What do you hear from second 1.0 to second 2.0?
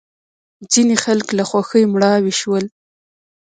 خلک له خوښۍ